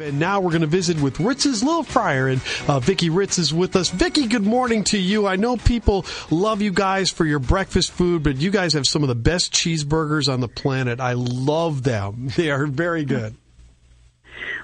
[0.00, 3.52] And now we're going to visit with Ritz's Little Fryer, and uh, Vicki Ritz is
[3.52, 3.90] with us.
[3.90, 5.26] Vicki, good morning to you.
[5.26, 9.02] I know people love you guys for your breakfast food, but you guys have some
[9.02, 10.98] of the best cheeseburgers on the planet.
[10.98, 12.30] I love them.
[12.36, 13.34] They are very good.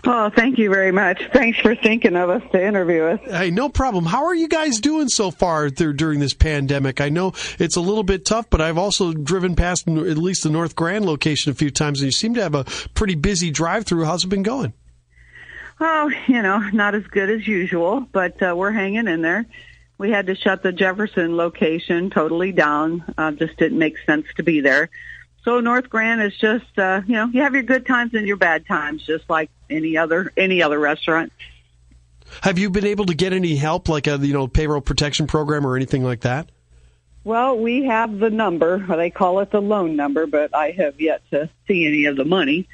[0.02, 1.22] Well, thank you very much.
[1.30, 3.20] Thanks for thinking of us to interview us.
[3.24, 4.06] Hey, no problem.
[4.06, 7.02] How are you guys doing so far through, during this pandemic?
[7.02, 10.50] I know it's a little bit tough, but I've also driven past at least the
[10.50, 12.64] North Grand location a few times, and you seem to have a
[12.94, 14.06] pretty busy drive-through.
[14.06, 14.72] How's it been going?
[15.80, 19.46] Oh, you know, not as good as usual, but uh, we're hanging in there.
[19.98, 23.02] We had to shut the Jefferson location totally down.
[23.18, 24.90] Uh, just didn't make sense to be there.
[25.42, 28.36] So North Grand is just, uh, you know, you have your good times and your
[28.36, 31.32] bad times, just like any other any other restaurant.
[32.42, 35.66] Have you been able to get any help, like a you know payroll protection program
[35.66, 36.50] or anything like that?
[37.24, 38.78] Well, we have the number.
[38.78, 42.24] They call it the loan number, but I have yet to see any of the
[42.24, 42.68] money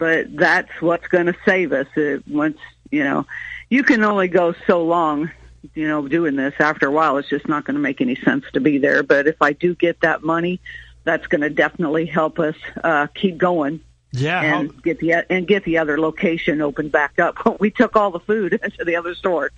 [0.00, 1.86] but that's what's going to save us.
[1.94, 2.56] It, once
[2.90, 3.26] you know,
[3.68, 5.30] you can only go so long,
[5.74, 6.54] you know, doing this.
[6.58, 9.02] After a while, it's just not going to make any sense to be there.
[9.02, 10.58] But if I do get that money,
[11.04, 13.80] that's going to definitely help us uh, keep going.
[14.12, 14.80] Yeah, and how...
[14.82, 17.38] get the and get the other location opened back up.
[17.60, 19.50] We took all the food to the other store.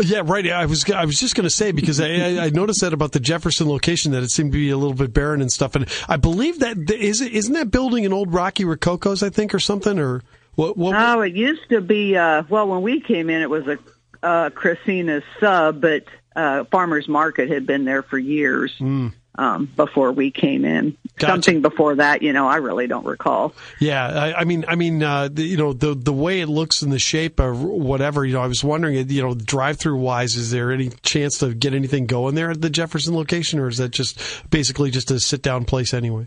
[0.00, 0.48] Yeah, right.
[0.48, 3.20] I was I was just going to say because I, I noticed that about the
[3.20, 5.74] Jefferson location that it seemed to be a little bit barren and stuff.
[5.74, 9.58] And I believe that is isn't that building an old Rocky Rococo's I think or
[9.58, 10.22] something or
[10.54, 10.76] what?
[10.76, 12.16] what oh, it used to be.
[12.16, 13.78] Uh, well, when we came in, it was a
[14.22, 16.04] uh, Christina's sub, but
[16.36, 18.72] uh, Farmers Market had been there for years.
[18.78, 20.96] Mm um, before we came in.
[21.16, 21.32] Gotcha.
[21.32, 23.54] Something before that, you know, I really don't recall.
[23.80, 26.82] Yeah, I, I mean, I mean, uh, the, you know, the the way it looks
[26.82, 30.50] and the shape or whatever, you know, I was wondering, you know, drive-through wise, is
[30.50, 33.90] there any chance to get anything going there at the Jefferson location, or is that
[33.90, 34.20] just
[34.50, 36.26] basically just a sit-down place anyway?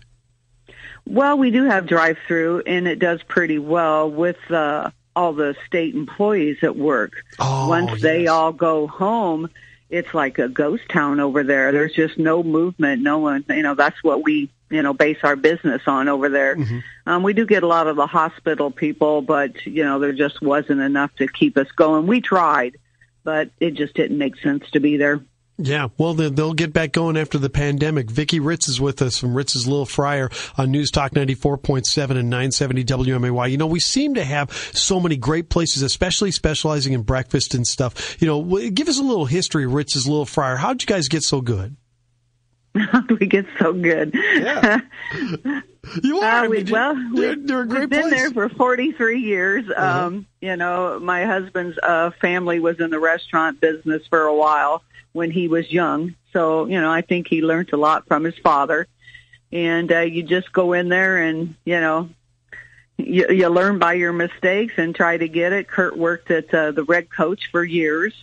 [1.06, 4.38] Well, we do have drive-through, and it does pretty well with.
[4.50, 7.12] Uh, all the state employees at work.
[7.38, 8.02] Oh, Once yes.
[8.02, 9.50] they all go home,
[9.92, 11.72] it's like a ghost town over there.
[11.72, 13.04] There's just no movement.
[13.04, 16.56] No one, you know, that's what we, you know, base our business on over there.
[16.56, 16.80] Mm-hmm.
[17.06, 20.42] Um, we do get a lot of the hospital people, but, you know, there just
[20.42, 22.08] wasn't enough to keep us going.
[22.08, 22.78] We tried,
[23.24, 25.22] but it just didn't make sense to be there.
[25.58, 28.10] Yeah, well, they'll get back going after the pandemic.
[28.10, 32.84] Vicki Ritz is with us from Ritz's Little Fryer on News Talk 94.7 and 970
[32.84, 33.52] WMAY.
[33.52, 37.68] You know, we seem to have so many great places, especially specializing in breakfast and
[37.68, 38.20] stuff.
[38.20, 40.56] You know, give us a little history Ritz's Little Fryer.
[40.56, 41.76] How'd you guys get so good?
[43.26, 44.16] We get so good?
[44.16, 44.80] Yeah.
[46.04, 46.46] you are.
[46.46, 49.70] Uh, we, I mean, well, you're, you're great we've been there for 43 years.
[49.70, 50.08] Uh-huh.
[50.08, 54.82] Um, you know, my husband's uh, family was in the restaurant business for a while
[55.12, 56.16] when he was young.
[56.34, 58.88] So, you know, I think he learned a lot from his father.
[59.52, 62.10] And uh, you just go in there and, you know,
[62.98, 65.68] you, you learn by your mistakes and try to get it.
[65.68, 68.16] Kurt worked at uh, the Red Coach for years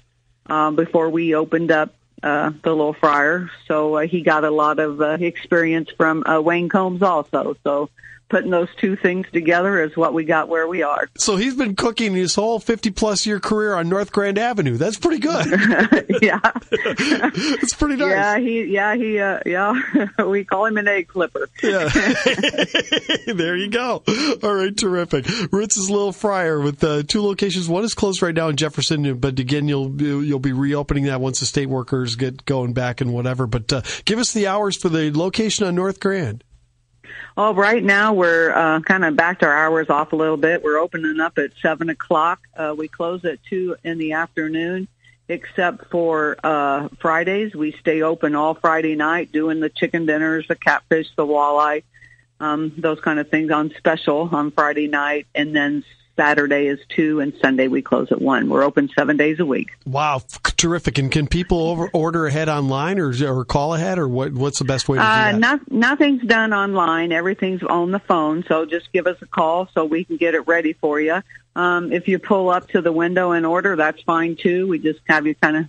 [0.46, 3.50] um, before we opened up uh, the Little Fryer.
[3.66, 7.56] So uh, he got a lot of uh, experience from uh, Wayne Combs also.
[7.64, 7.90] So
[8.28, 11.08] putting those two things together is what we got where we are.
[11.16, 14.76] So he's been cooking his whole 50 plus year career on North Grand Avenue.
[14.76, 15.46] That's pretty good.
[16.22, 16.40] yeah.
[16.70, 18.10] it's pretty nice.
[18.10, 19.74] Yeah, he yeah, he uh, yeah,
[20.24, 21.48] we call him an egg flipper.
[21.62, 21.88] yeah.
[23.26, 24.02] there you go.
[24.42, 25.26] All right, terrific.
[25.52, 27.68] Ritz's Little Fryer with uh, two locations.
[27.68, 31.40] One is closed right now in Jefferson, but again, you'll you'll be reopening that once
[31.40, 33.46] the state workers get going back and whatever.
[33.46, 36.44] But uh, give us the hours for the location on North Grand.
[37.36, 40.62] Oh, right now we're uh, kind of backed our hours off a little bit.
[40.62, 42.40] We're opening up at seven o'clock.
[42.56, 44.88] Uh, we close at two in the afternoon,
[45.28, 47.54] except for uh, Fridays.
[47.54, 51.84] We stay open all Friday night, doing the chicken dinners, the catfish, the walleye,
[52.40, 55.84] um, those kind of things on special on Friday night, and then
[56.18, 58.48] Saturday is two, and Sunday we close at one.
[58.48, 59.68] We're open seven days a week.
[59.86, 60.20] Wow,
[60.56, 60.98] terrific!
[60.98, 64.32] And can people over, order ahead online or or call ahead, or what?
[64.32, 65.38] What's the best way to do Uh, that?
[65.38, 67.12] not, nothing's done online.
[67.12, 68.44] Everything's on the phone.
[68.48, 71.22] So just give us a call so we can get it ready for you.
[71.54, 74.66] Um, if you pull up to the window and order, that's fine too.
[74.68, 75.64] We just have you kind of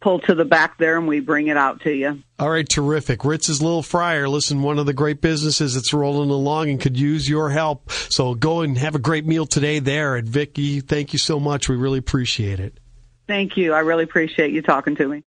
[0.00, 2.22] pull to the back there and we bring it out to you.
[2.38, 3.24] All right, terrific.
[3.24, 7.28] Ritz's Little Fryer, listen, one of the great businesses that's rolling along and could use
[7.28, 7.90] your help.
[7.90, 10.16] So go and have a great meal today there.
[10.16, 11.68] And Vicki, thank you so much.
[11.68, 12.78] We really appreciate it.
[13.26, 13.74] Thank you.
[13.74, 15.24] I really appreciate you talking to me.